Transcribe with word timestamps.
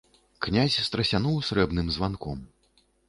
Князь 0.45 0.77
страсянуў 0.87 1.37
срэбным 1.49 1.93
званком. 1.99 2.41